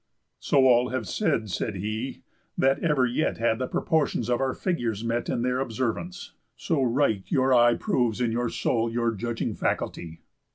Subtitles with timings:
[0.39, 2.23] "So all have said," said he,
[2.57, 7.23] "that ever yet Had the proportions of our figures met In their observance; so right
[7.27, 10.21] your eye Proves in your soul your judging faculty."